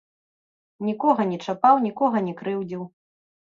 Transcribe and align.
Нікога 0.87 1.21
не 1.33 1.37
чапаў, 1.45 1.75
нікога 1.87 2.25
не 2.31 2.35
крыўдзіў. 2.43 2.83